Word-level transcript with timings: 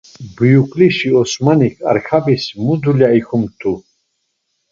Buyuklişi 0.35 1.09
Osmanik 1.21 1.75
Arkabis 1.91 2.45
mu 2.63 2.73
dulya 2.83 3.09
ikomt̆u? 3.19 3.73